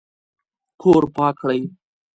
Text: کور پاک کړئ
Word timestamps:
کور 0.81 1.03
پاک 1.15 1.35
کړئ 1.41 1.61